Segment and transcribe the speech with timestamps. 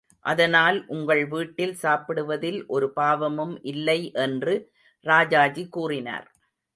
[0.25, 4.55] அதனால் உங்கள் வீட்டில் சாப்பிடுவதில் ஒரு பாவமும் இல்லை என்று
[5.05, 6.27] ராஜாஜி கூறினார்.